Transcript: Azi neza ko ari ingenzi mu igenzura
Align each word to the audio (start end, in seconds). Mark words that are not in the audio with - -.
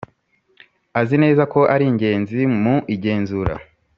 Azi 0.99 1.15
neza 1.23 1.43
ko 1.53 1.59
ari 1.73 1.85
ingenzi 1.91 2.39
mu 2.61 2.75
igenzura 2.95 3.53